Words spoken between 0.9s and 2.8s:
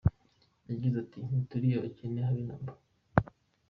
ati “Ntituri abakene, habe na mba.